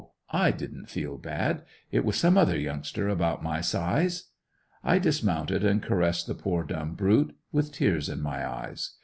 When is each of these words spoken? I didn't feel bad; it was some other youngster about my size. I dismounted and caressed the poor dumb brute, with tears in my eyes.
I 0.33 0.49
didn't 0.49 0.89
feel 0.89 1.19
bad; 1.19 1.61
it 1.91 2.03
was 2.03 2.15
some 2.17 2.35
other 2.35 2.57
youngster 2.57 3.07
about 3.07 3.43
my 3.43 3.61
size. 3.61 4.29
I 4.83 4.97
dismounted 4.97 5.63
and 5.63 5.79
caressed 5.83 6.25
the 6.25 6.33
poor 6.33 6.63
dumb 6.63 6.95
brute, 6.95 7.35
with 7.51 7.71
tears 7.71 8.09
in 8.09 8.19
my 8.19 8.43
eyes. 8.43 8.95